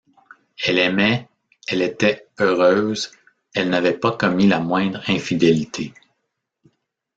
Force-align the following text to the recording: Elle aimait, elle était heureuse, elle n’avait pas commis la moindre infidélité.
Elle 0.65 0.79
aimait, 0.79 1.29
elle 1.67 1.83
était 1.83 2.25
heureuse, 2.39 3.11
elle 3.53 3.69
n’avait 3.69 3.93
pas 3.99 4.17
commis 4.17 4.47
la 4.47 4.59
moindre 4.59 5.03
infidélité. 5.07 5.93